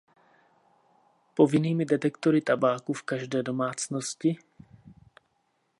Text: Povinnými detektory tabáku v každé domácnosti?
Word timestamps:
Povinnými 1.33 1.85
detektory 1.85 2.41
tabáku 2.41 2.93
v 2.93 3.03
každé 3.03 3.43
domácnosti? 3.45 4.37